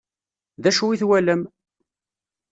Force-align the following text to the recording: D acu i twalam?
D 0.61 0.65
acu 0.69 0.85
i 0.89 0.95
twalam? 1.01 1.41